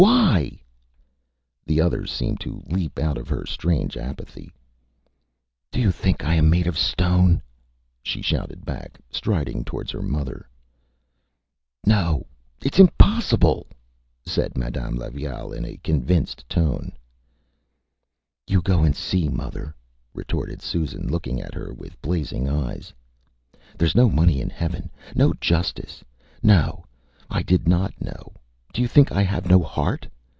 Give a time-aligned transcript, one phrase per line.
[0.01, 0.59] Why?Â
[1.67, 4.51] The other seemed to leap out of her strange apathy.
[5.71, 7.41] ÂDo you think I am made of stone?Â
[8.01, 10.49] she shouted back, striding towards her mother.
[11.85, 12.25] ÂNo!
[12.61, 13.67] ItÂs impossible..
[13.69, 13.73] .Â
[14.31, 16.93] said Madame Levaille, in a convinced tone.
[18.47, 19.73] ÂYou go and see, mother,Â
[20.15, 22.91] retorted Susan, looking at her with blazing eyes.
[23.77, 26.03] ÂThereÂs no money in heaven no justice.
[26.41, 26.85] No!...
[27.29, 28.33] I did not know....
[28.73, 30.07] Do you think I have no heart?